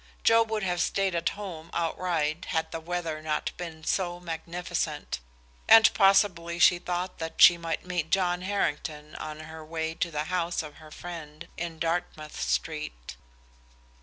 [0.23, 5.19] Joe would have stayed at home outright had the weather not been so magnificent,
[5.69, 10.23] and possibly she thought that she might meet John Harrington on her way to the
[10.23, 13.15] house of her friend in Dartmouth Street.